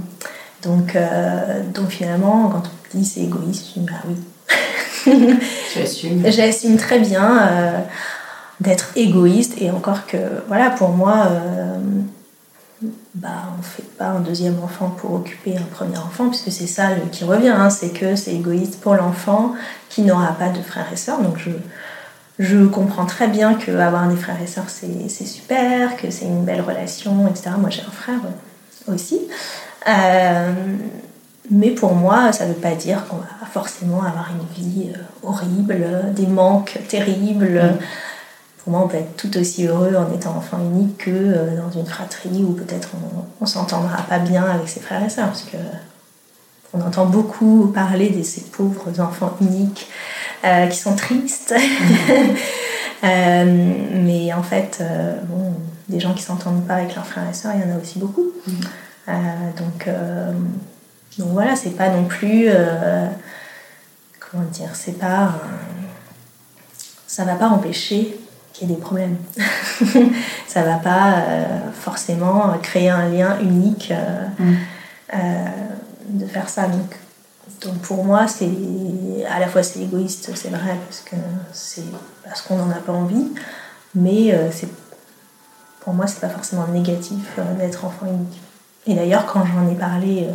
[0.63, 2.63] Donc, euh, donc finalement, quand
[2.95, 4.17] on dit c'est égoïste, je dis bah oui.
[5.73, 6.23] tu assumes.
[6.27, 7.79] J'assume très bien euh,
[8.61, 10.17] d'être égoïste et encore que,
[10.49, 11.79] voilà, pour moi, euh,
[13.15, 16.91] bah, on fait pas un deuxième enfant pour occuper un premier enfant, puisque c'est ça
[17.13, 19.55] qui revient, hein, c'est que c'est égoïste pour l'enfant
[19.89, 21.21] qui n'aura pas de frères et sœurs.
[21.21, 21.51] Donc je,
[22.39, 26.63] je comprends très bien qu'avoir des frères et sœurs, c'est super, que c'est une belle
[26.63, 27.51] relation, etc.
[27.59, 28.21] Moi, j'ai un frère
[28.89, 29.21] aussi.
[29.89, 30.53] Euh,
[31.51, 34.99] mais pour moi, ça ne veut pas dire qu'on va forcément avoir une vie euh,
[35.23, 37.61] horrible, des manques terribles.
[37.63, 37.79] Mm.
[38.65, 41.71] Pour moi, on peut être tout aussi heureux en étant enfant unique que euh, dans
[41.71, 42.91] une fratrie où peut-être
[43.41, 45.29] on, ne s'entendra pas bien avec ses frères et sœurs.
[45.29, 45.59] Parce que
[46.73, 49.89] on entend beaucoup parler de ces pauvres enfants uniques
[50.71, 51.55] qui sont tristes.
[53.03, 54.83] mais en fait,
[55.29, 55.55] bon,
[55.89, 57.99] des gens qui s'entendent pas avec leurs frères et sœurs, il y en a aussi
[57.99, 58.33] beaucoup.
[59.09, 59.13] Euh,
[59.59, 60.33] donc, euh,
[61.19, 62.47] donc voilà, c'est pas non plus.
[62.49, 63.07] Euh,
[64.19, 65.35] comment dire C'est pas.
[67.07, 68.19] ça va pas empêcher
[68.55, 69.19] qu'il y ait des problèmes.
[70.47, 71.25] ça va pas
[71.75, 73.93] forcément créer un lien unique
[74.39, 74.55] mm.
[76.09, 76.69] de faire ça.
[76.69, 76.97] Donc,
[77.63, 78.49] donc pour moi, c'est
[79.29, 81.17] à la fois c'est égoïste, c'est vrai, parce que
[81.53, 81.85] c'est
[82.25, 83.27] parce qu'on n'en a pas envie,
[83.95, 84.69] mais c'est
[85.81, 88.41] pour moi, c'est pas forcément négatif d'être enfant unique.
[88.87, 90.33] Et d'ailleurs, quand j'en ai parlé euh,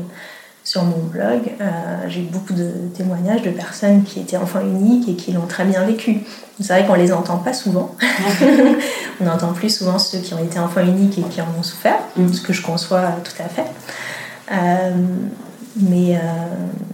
[0.69, 1.65] sur mon blog, euh,
[2.09, 5.65] j'ai eu beaucoup de témoignages de personnes qui étaient enfants uniques et qui l'ont très
[5.65, 6.19] bien vécu.
[6.59, 7.95] C'est vrai qu'on les entend pas souvent.
[9.19, 11.97] on entend plus souvent ceux qui ont été enfants uniques et qui en ont souffert,
[12.17, 12.33] mm.
[12.33, 13.65] ce que je conçois tout à fait.
[14.51, 14.91] Euh,
[15.75, 16.19] mais,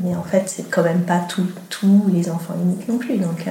[0.01, 1.19] mais en fait, c'est quand même pas
[1.69, 3.17] tous les enfants uniques non plus.
[3.17, 3.45] Donc,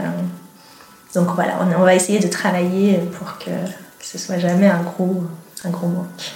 [1.15, 4.81] donc voilà, on, on, va essayer de travailler pour que, que ce soit jamais un
[4.81, 5.25] gros,
[5.65, 6.33] un gros manque.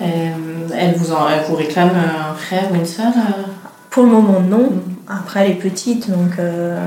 [0.00, 3.42] Euh, elle, vous en, elle vous réclame un frère ou une sœur euh
[3.90, 4.72] Pour le moment, non.
[5.08, 6.78] Après, elle est petite, donc euh,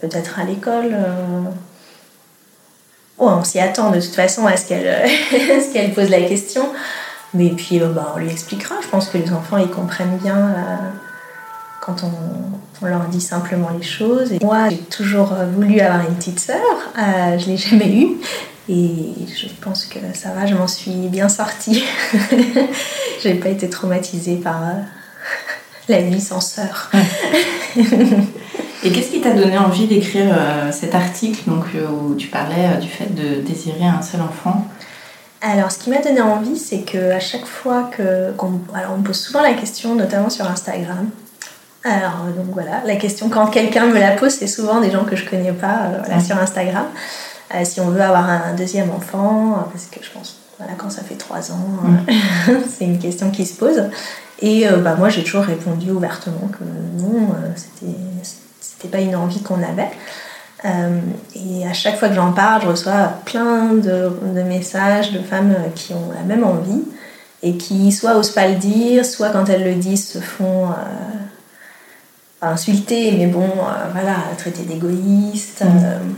[0.00, 0.94] peut-être à l'école.
[3.16, 5.08] Oh, on s'y attend de toute façon à ce qu'elle
[5.72, 6.68] qu'elle pose la question.
[7.32, 8.74] Mais puis, bah, on lui expliquera.
[8.82, 10.54] Je pense que les enfants, ils comprennent bien
[11.80, 14.32] quand on, on, leur dit simplement les choses.
[14.42, 16.60] Moi, j'ai toujours voulu avoir une petite sœur.
[16.96, 18.16] je ne l'ai jamais eue.
[18.68, 21.84] Et je pense que ça va, je m'en suis bien sortie.
[23.22, 24.72] J'ai pas été traumatisée par euh,
[25.88, 26.90] la vie sans sœur.
[28.82, 32.78] Et qu'est-ce qui t'a donné envie d'écrire euh, cet article donc, euh, où tu parlais
[32.80, 34.66] du fait de désirer un seul enfant?
[35.42, 38.32] Alors, ce qui m'a donné envie, c'est qu'à chaque fois que.
[38.74, 41.10] alors, on me pose souvent la question, notamment sur Instagram.
[41.84, 45.16] Alors, donc voilà, la question, quand quelqu'un me la pose, c'est souvent des gens que
[45.16, 46.86] je connais pas sur Instagram.
[47.54, 50.90] Euh, si on veut avoir un deuxième enfant, euh, parce que je pense, voilà, quand
[50.90, 52.62] ça fait trois ans, euh, mm.
[52.68, 53.82] c'est une question qui se pose.
[54.40, 56.64] Et bah, moi, j'ai toujours répondu ouvertement que
[57.00, 57.96] non, c'était,
[58.60, 59.88] c'était pas une envie qu'on avait.
[61.36, 65.54] et à chaque fois que j'en parle, je reçois plein de, de, messages de femmes
[65.74, 66.82] qui ont la même envie
[67.42, 70.68] et qui soit osent pas le dire, soit quand elles le disent se font
[72.42, 73.48] insulter, mais bon,
[73.92, 75.62] voilà, traiter d'égoïste.
[75.64, 76.14] Mm.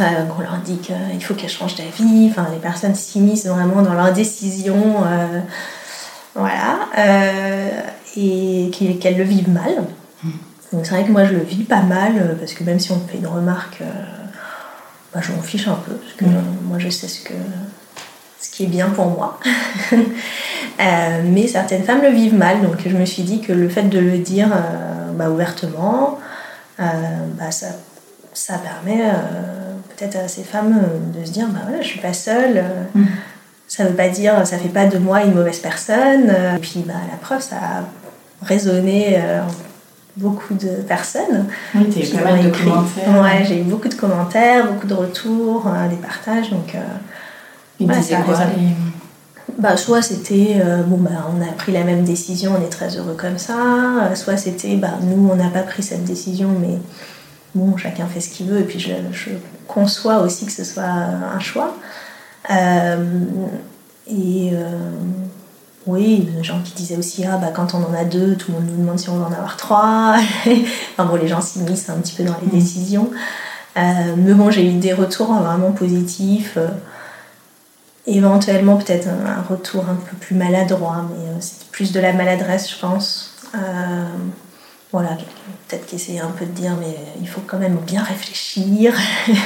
[0.00, 2.28] Euh, on leur dit qu'il faut qu'elles changent d'avis.
[2.30, 5.04] Enfin, les personnes s'immiscent vraiment dans leurs décisions.
[5.04, 5.40] Euh,
[6.34, 6.88] voilà.
[6.98, 7.80] Euh,
[8.16, 9.84] et qu'elles le vivent mal.
[10.22, 10.30] Mm.
[10.72, 12.96] Donc c'est vrai que moi je le vis pas mal parce que même si on
[12.96, 13.82] me fait une remarque,
[15.12, 16.44] bah, je m'en fiche un peu parce que mm.
[16.64, 17.34] moi je sais ce, que,
[18.40, 19.38] ce qui est bien pour moi.
[21.24, 23.98] mais certaines femmes le vivent mal donc je me suis dit que le fait de
[23.98, 24.48] le dire
[25.14, 26.18] bah, ouvertement,
[26.78, 27.66] bah, ça,
[28.32, 29.02] ça permet
[30.02, 32.58] peut-être à ces femmes euh, de se dire bah voilà, je suis pas seule.
[32.58, 33.06] Euh, mm.
[33.68, 36.28] Ça veut pas dire, ça fait pas de moi une mauvaise personne.
[36.28, 39.18] Euh, et puis bah, la preuve, ça a résonné
[40.16, 41.46] beaucoup de personnes.
[41.74, 43.22] Oui, tu eu pas mal de commentaires.
[43.22, 46.50] Ouais, j'ai eu beaucoup de commentaires, beaucoup de retours, des partages.
[46.50, 46.76] Donc,
[47.80, 48.74] voilà, ça a résonné.
[49.58, 53.16] Bah, soit c'était bon bah on a pris la même décision, on est très heureux
[53.16, 54.14] comme ça.
[54.14, 56.78] soit c'était bah nous on n'a pas pris cette décision mais
[57.54, 58.92] bon, chacun fait ce qu'il veut, et puis je,
[59.66, 61.74] conçois aussi que ce soit un choix.
[62.50, 63.20] Euh,
[64.06, 64.90] et euh,
[65.86, 68.58] oui, des gens qui disaient aussi, ah bah quand on en a deux, tout le
[68.58, 70.16] monde nous demande si on veut en avoir trois.
[70.46, 72.50] enfin bon, les gens s'immiscent un petit peu dans les mm.
[72.50, 73.10] décisions.
[73.76, 73.80] Euh,
[74.16, 76.58] mais bon, j'ai eu des retours vraiment positifs.
[78.06, 82.78] éventuellement, peut-être un, retour un peu plus maladroit, mais c'est plus de la maladresse, je
[82.78, 83.30] pense
[84.92, 85.16] voilà,
[85.68, 88.94] peut-être qu'essayer un peu de dire, mais il faut quand même bien réfléchir.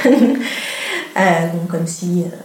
[1.19, 2.35] Euh, comme si, euh,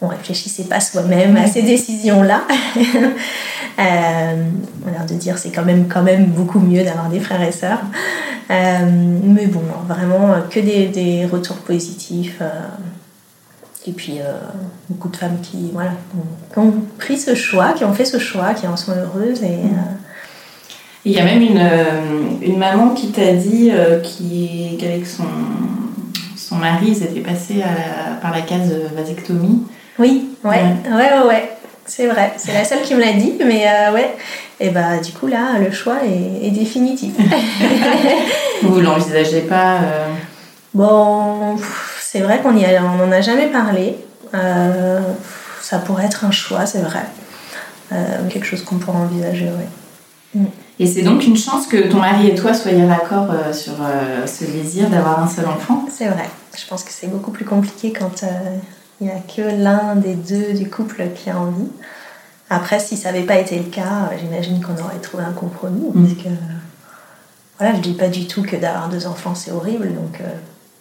[0.00, 2.42] on réfléchissait pas soi-même à ces décisions-là.
[3.78, 4.50] euh,
[4.88, 7.82] alors de dire c'est quand même, quand même beaucoup mieux d'avoir des frères et sœurs.
[8.50, 8.78] Euh,
[9.22, 12.38] mais bon, vraiment que des, des retours positifs.
[12.40, 12.50] Euh,
[13.86, 14.32] et puis euh,
[14.88, 15.92] beaucoup de femmes qui, voilà,
[16.52, 19.42] qui ont pris ce choix, qui ont fait ce choix, qui en sont heureuses.
[19.42, 19.60] Et,
[21.06, 21.68] il y a même une,
[22.42, 23.70] une maman qui t'a dit
[24.02, 25.24] qui, qu'avec son,
[26.36, 27.62] son mari, ils étaient passés
[28.20, 29.62] par la case vasectomie.
[29.98, 31.56] Oui, ouais, ouais, ouais, ouais.
[31.86, 34.16] C'est vrai, c'est la seule qui me l'a dit, mais euh, ouais.
[34.58, 37.14] Et bah du coup là, le choix est, est définitif.
[38.62, 40.08] Vous l'envisagez pas euh...
[40.74, 41.56] Bon,
[42.00, 43.96] c'est vrai qu'on n'en a jamais parlé.
[44.34, 45.00] Euh,
[45.62, 47.04] ça pourrait être un choix, c'est vrai.
[47.92, 49.64] Euh, quelque chose qu'on pourrait envisager, oui.
[50.36, 50.46] Mm.
[50.78, 53.74] Et c'est donc une chance que ton mari et toi soyez raccord euh, sur
[54.26, 55.86] ce désir d'avoir un seul enfant?
[55.90, 56.28] C'est vrai.
[56.56, 58.24] Je pense que c'est beaucoup plus compliqué quand
[59.00, 61.68] il n'y a que l'un des deux du couple qui a envie.
[62.48, 65.90] Après, si ça n'avait pas été le cas, j'imagine qu'on aurait trouvé un compromis.
[65.92, 66.06] Mm.
[66.06, 66.28] Parce que,
[67.58, 69.88] voilà, je ne dis pas du tout que d'avoir deux enfants, c'est horrible.
[69.94, 70.28] Donc, euh,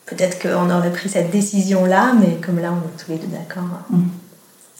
[0.06, 3.64] peut-être qu'on aurait pris cette décision-là, mais comme là, on est tous les deux d'accord,
[3.90, 4.04] mm.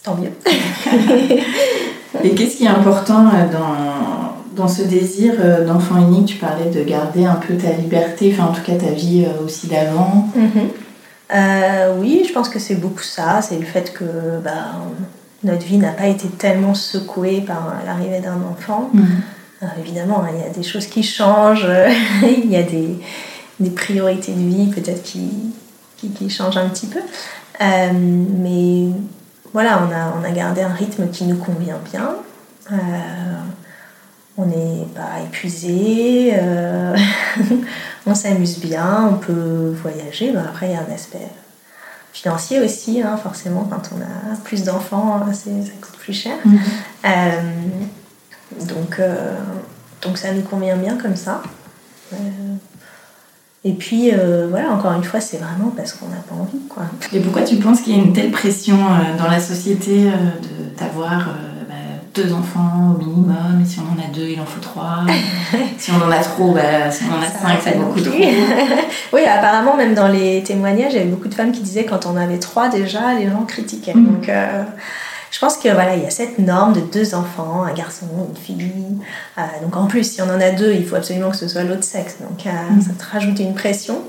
[0.04, 0.32] tant mieux.
[2.24, 4.15] Et qu'est-ce qui est important euh, dans,
[4.56, 8.50] dans ce désir euh, d'enfant unique Tu parlais de garder un peu ta liberté, enfin,
[8.50, 10.30] en tout cas, ta vie aussi d'avant.
[10.38, 10.70] Mm-hmm.
[11.34, 13.42] Euh, oui, je pense que c'est beaucoup ça.
[13.42, 14.76] C'est le fait que bah,
[15.44, 18.90] notre vie n'a pas été tellement secouée par l'arrivée d'un enfant.
[18.94, 19.22] Mhm.
[19.64, 21.68] Euh, évidemment, hein, il y a des choses qui changent,
[22.24, 23.00] il y a des,
[23.60, 25.30] des, priorités de vie peut-être qui,
[25.98, 27.00] qui, qui, changent un petit peu.
[27.62, 28.90] Euh, mais
[29.54, 32.16] voilà, on a, on a gardé un rythme qui nous convient bien.
[34.38, 36.34] On n'est pas épuisé.
[38.06, 40.32] on s'amuse bien, on peut voyager.
[40.32, 41.28] Mais après, il y a un aspect
[42.16, 45.50] financier aussi, hein, forcément, quand on a plus d'enfants, ça
[45.82, 46.38] coûte plus cher.
[46.46, 46.60] Mhm.
[47.06, 47.42] Euh,
[48.62, 49.36] donc, euh,
[50.02, 51.44] donc ça nous convient bien comme ça.
[52.14, 52.18] Euh,
[53.66, 54.12] et puis,
[54.50, 56.60] voilà, encore une fois, c'est vraiment parce qu'on n'a pas envie.
[56.70, 56.84] Quoi.
[57.12, 58.78] Et pourquoi tu penses qu'il y a une telle pression
[59.18, 60.12] dans la société
[60.78, 61.30] d'avoir
[62.16, 65.00] deux enfants au minimum, et si on en a deux, il en faut trois.
[65.78, 68.16] si on en a trop, bah, si on en a cinq, c'est beaucoup trop.
[69.14, 72.06] oui, apparemment, même dans les témoignages, il y avait beaucoup de femmes qui disaient quand
[72.06, 73.94] on avait trois déjà, les gens critiquaient.
[73.94, 74.06] Mm.
[74.06, 74.64] Donc, euh,
[75.30, 78.38] je pense que voilà, il y a cette norme de deux enfants, un garçon, une
[78.38, 78.72] fille.
[79.38, 81.64] Euh, donc en plus, si on en a deux, il faut absolument que ce soit
[81.64, 82.18] l'autre sexe.
[82.22, 82.82] Donc euh, mm.
[82.82, 84.02] ça te rajoute une pression.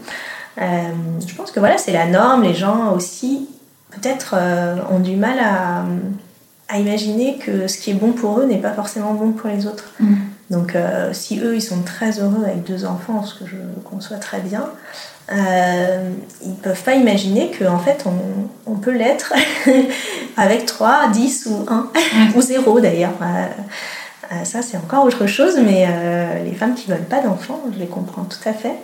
[0.59, 2.45] je pense que voilà, c'est la norme.
[2.45, 3.49] Les gens aussi,
[3.91, 4.37] peut-être,
[4.91, 5.83] ont du mal à
[6.69, 9.67] à imaginer que ce qui est bon pour eux n'est pas forcément bon pour les
[9.67, 9.93] autres.
[10.01, 10.15] Mm.
[10.51, 14.17] Donc euh, si eux, ils sont très heureux avec deux enfants, ce que je conçois
[14.17, 14.65] très bien,
[15.33, 16.11] euh,
[16.45, 19.33] ils peuvent pas imaginer qu'en en fait, on, on peut l'être
[20.37, 22.37] avec 3, 10 ou 1, mm.
[22.37, 23.15] ou 0 d'ailleurs.
[23.23, 25.87] Euh, ça, c'est encore autre chose, mais
[26.45, 28.75] les femmes qui veulent pas d'enfants, je les comprends tout à fait.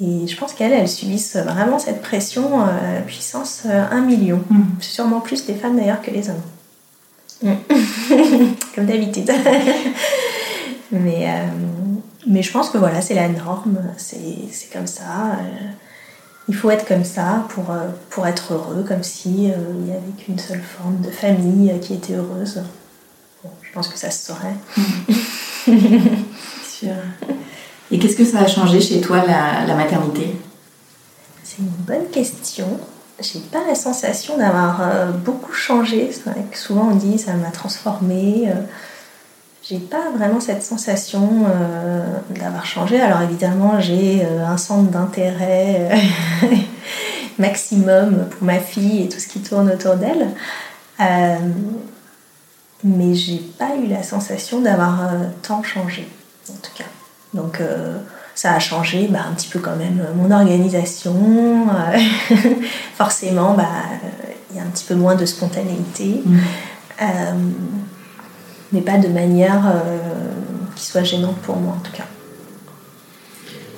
[0.00, 2.64] Et je pense qu'elles, elles subissent vraiment cette pression
[3.04, 4.40] puissance 1 million.
[4.50, 4.62] Mm.
[4.78, 6.40] Sûrement plus les femmes d'ailleurs que les hommes.
[8.74, 9.30] Comme d'habitude.
[10.90, 11.46] mais, euh,
[12.26, 15.36] mais je pense que voilà, c'est la norme, c'est comme ça.
[15.38, 15.70] Euh,
[16.48, 20.12] il faut être comme ça pour, euh, pour être heureux, comme si il n'y avait
[20.18, 22.62] qu'une seule forme de famille qui était heureuse.
[23.62, 24.56] je pense que ça se saurait.
[26.68, 26.94] sûr.
[27.90, 30.36] Et qu'est-ce que ça a changé chez toi, la, la maternité?
[31.42, 32.78] C'est une bonne question
[33.20, 36.10] j'ai pas la sensation d'avoir euh, beaucoup changé.
[36.12, 38.48] C'est vrai que souvent on dit ça m'a transformée.
[38.48, 38.54] Euh,
[39.62, 43.00] j'ai pas vraiment cette sensation euh, d'avoir changé.
[43.00, 45.90] Alors évidemment, j'ai un centre d'intérêt
[47.38, 50.28] maximum pour ma fille et tout ce qui tourne autour d'elle.
[52.84, 55.10] mais j'ai pas eu la sensation d'avoir
[55.42, 56.08] tant changé,
[56.48, 56.88] en tout cas.
[57.34, 57.60] Donc
[58.38, 61.12] ça a changé bah, un petit peu quand même euh, mon organisation.
[61.12, 61.98] Euh,
[62.94, 63.66] forcément, bah,
[64.50, 66.22] il y a un petit peu moins de spontanéité.
[66.24, 66.38] Mm.
[67.02, 67.06] Euh,
[68.72, 69.82] mais pas de manière
[70.76, 72.04] qui soit gênante pour moi en tout cas.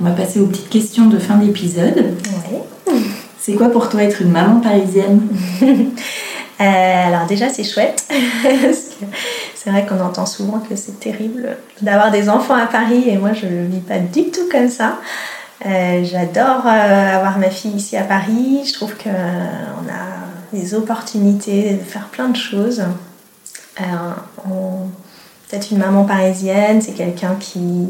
[0.01, 2.17] On va passer aux petites questions de fin d'épisode.
[3.39, 5.21] C'est quoi pour toi être une maman parisienne?
[6.59, 8.05] Alors déjà c'est chouette.
[9.63, 13.35] C'est vrai qu'on entend souvent que c'est terrible d'avoir des enfants à Paris et moi
[13.35, 14.97] je ne vis pas du tout comme ça.
[15.67, 18.63] Euh, j'adore euh, avoir ma fille ici à Paris.
[18.65, 22.83] Je trouve qu'on euh, a des opportunités de faire plein de choses.
[23.77, 27.89] Peut-être une maman parisienne, c'est quelqu'un qui,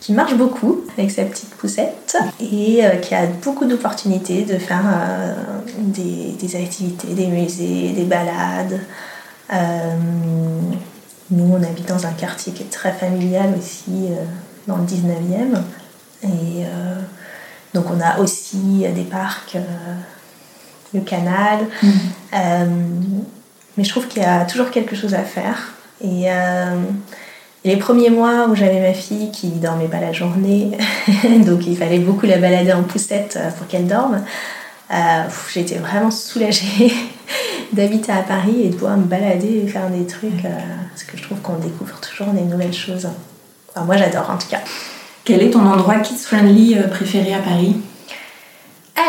[0.00, 4.84] qui marche beaucoup avec sa petite poussette et qui a beaucoup d'opportunités de faire
[5.76, 8.80] des, des, activités, des musées, des balades.
[11.30, 14.08] Nous, on habite dans un quartier qui est très familial aussi,
[14.66, 15.56] dans le 19e.
[16.24, 16.64] Et
[17.72, 19.56] donc, on a aussi des parcs,
[20.92, 21.66] le canal.
[21.82, 21.88] Mmh.
[23.76, 25.72] mais je trouve qu'il y a toujours quelque chose à faire.
[26.02, 26.28] Et
[27.64, 30.72] les premiers mois où j'avais ma fille qui dormait pas la journée,
[31.46, 34.22] donc il fallait beaucoup la balader en poussette euh, pour qu'elle dorme,
[34.90, 36.92] euh, j'étais vraiment soulagée
[37.72, 40.58] d'habiter à Paris et de pouvoir me balader et faire des trucs, euh,
[40.90, 43.08] parce que je trouve qu'on découvre toujours des nouvelles choses.
[43.70, 44.60] Enfin, moi j'adore en tout cas.
[45.24, 47.76] Quel est ton endroit kids-friendly préféré à Paris?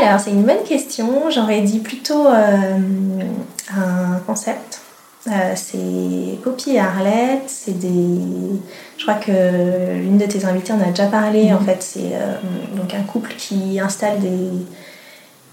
[0.01, 1.29] Alors, c'est une bonne question.
[1.29, 4.81] J'aurais dit plutôt un concept
[5.27, 8.59] euh, c'est Poppy et Arlette, c'est des...
[8.97, 11.53] Je crois que l'une de tes invitées en a déjà parlé.
[11.53, 11.65] En mhm.
[11.65, 12.37] fait, c'est euh,
[12.75, 14.49] donc un couple qui installe des,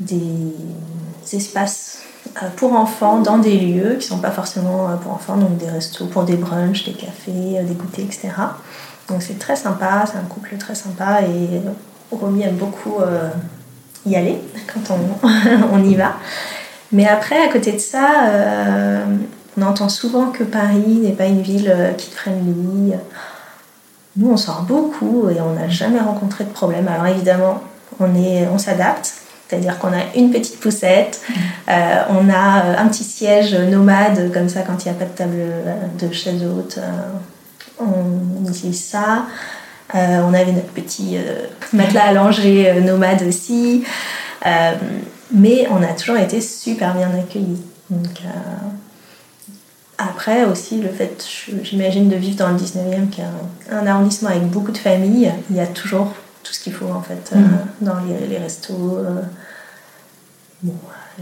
[0.00, 2.07] des espaces euh,
[2.56, 6.24] pour enfants dans des lieux qui sont pas forcément pour enfants, donc des restos pour
[6.24, 8.28] des brunchs, des cafés, des goûters, etc.
[9.08, 11.60] Donc c'est très sympa, c'est un couple très sympa et
[12.12, 12.96] Romy aime beaucoup
[14.06, 14.38] y aller
[14.72, 15.28] quand on,
[15.72, 16.14] on, y va.
[16.92, 18.28] Mais après, à côté de ça,
[19.58, 22.94] on entend souvent que Paris n'est pas une ville euh, qui friendly.
[24.16, 26.88] Nous, on sort beaucoup et on n'a jamais rencontré de problème.
[26.88, 27.62] Alors évidemment,
[28.00, 29.14] on s'adapte.
[29.48, 31.22] C'est-à-dire qu'on a une petite poussette,
[31.68, 35.06] euh, on a euh, un petit siège nomade, comme ça, quand il n'y a pas
[35.06, 35.38] de table
[35.98, 36.78] de chaise haute,
[37.80, 39.26] on utilise ça.
[39.94, 41.16] on avait notre petit
[41.72, 43.84] matelas allongé nomade aussi.
[45.32, 47.62] mais on a toujours été super bien accueillis.
[47.88, 48.20] Donc,
[49.98, 51.26] après aussi, le fait,
[51.64, 55.56] j'imagine, de vivre dans le 19e, qui est un, arrondissement avec beaucoup de familles, il
[55.56, 56.14] y a toujours
[56.48, 57.58] tout ce qu'il faut en fait, euh, mm.
[57.82, 57.96] dans
[58.28, 59.20] les, restos, euh,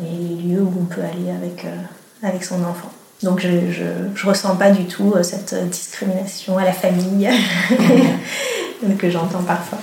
[0.01, 1.77] les, lieux où on peut aller avec, euh,
[2.23, 2.93] avec son enfant.
[3.25, 3.49] Donc je,
[4.15, 7.29] je, ressens pas du tout cette discrimination à la famille
[8.99, 9.79] que j'entends parfois.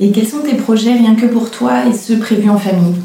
[0.00, 2.96] Et quels sont tes projets rien que pour toi et ceux prévus en famille?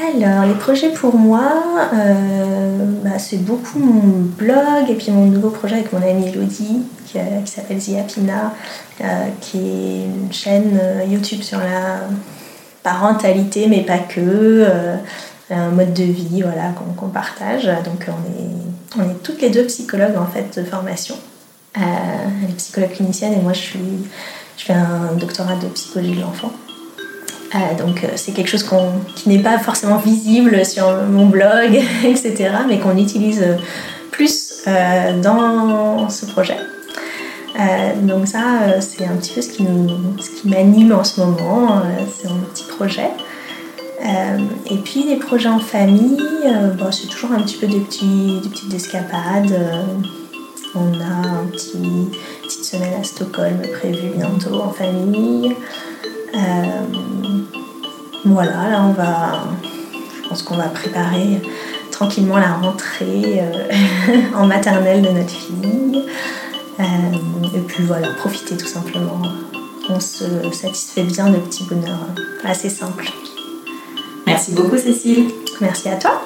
[0.00, 1.50] Alors, les projets pour moi,
[1.92, 6.82] euh, bah, c'est beaucoup mon blog et puis mon nouveau projet avec mon amie Elodie
[7.06, 8.54] qui, euh, s'appelle Ziapina,
[9.00, 9.04] euh,
[9.40, 10.80] qui est une chaîne
[11.10, 12.00] YouTube sur la
[12.84, 14.68] parentalité, mais pas que,
[15.50, 17.64] un mode de vie voilà, qu'on partage.
[17.84, 21.16] Donc, on est, on est toutes les deux psychologues en fait de formation.
[21.74, 23.78] elle est psychologue clinicienne et moi je,
[24.58, 26.52] fais un doctorat de psychologie de l'enfant.
[27.54, 28.66] Euh, donc euh, c'est quelque chose
[29.16, 33.44] qui n'est pas forcément visible sur mon blog, etc., mais qu'on utilise
[34.10, 36.58] plus euh, dans ce projet.
[38.02, 41.82] donc ça, c'est un petit peu ce qui, qui m'anime en ce moment,
[42.16, 43.10] c'est mon petit projet.
[44.70, 46.18] et puis les projets en famille,
[46.90, 49.58] c'est toujours un petit peu des, petits, des petites escapades.
[50.74, 52.10] on a une petit,
[52.42, 55.54] petite semaine à Stockholm prévue bientôt en famille.
[56.34, 57.38] Euh,
[58.24, 59.44] voilà, là on va,
[60.22, 61.40] je pense qu'on va préparer
[61.90, 66.04] tranquillement la rentrée euh, en maternelle de notre fille.
[66.80, 66.84] Euh,
[67.56, 69.22] et puis voilà, profiter tout simplement.
[69.88, 72.08] On se satisfait bien de petits bonheurs
[72.44, 73.10] assez simples.
[74.26, 75.30] Merci beaucoup Cécile.
[75.60, 76.22] Merci à toi.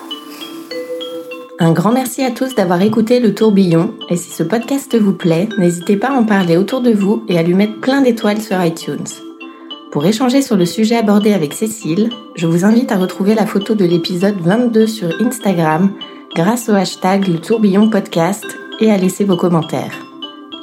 [1.59, 5.49] Un grand merci à tous d'avoir écouté le tourbillon et si ce podcast vous plaît,
[5.59, 8.63] n'hésitez pas à en parler autour de vous et à lui mettre plein d'étoiles sur
[8.65, 9.07] iTunes.
[9.93, 13.75] Pour échanger sur le sujet abordé avec Cécile, je vous invite à retrouver la photo
[13.75, 15.95] de l'épisode 22 sur Instagram
[16.35, 18.47] grâce au hashtag le tourbillon podcast
[18.81, 19.95] et à laisser vos commentaires.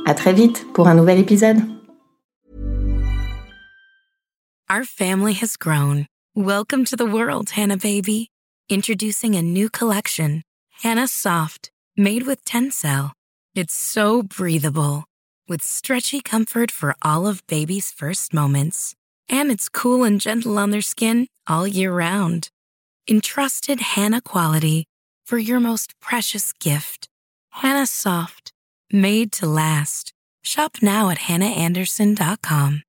[0.07, 1.57] À très vite pour un nouvel épisode.
[4.67, 6.07] Our family has grown.
[6.35, 8.31] Welcome to the world, Hannah baby.
[8.67, 10.41] Introducing a new collection,
[10.83, 13.11] Hannah Soft, made with Tencel.
[13.53, 15.03] It's so breathable,
[15.47, 18.95] with stretchy comfort for all of baby's first moments.
[19.29, 22.49] And it's cool and gentle on their skin all year round.
[23.07, 24.85] Entrusted Hannah quality
[25.25, 27.07] for your most precious gift.
[27.51, 28.51] Hannah Soft,
[28.91, 30.13] made to last.
[30.43, 32.83] Shop now at hannahanderson.com.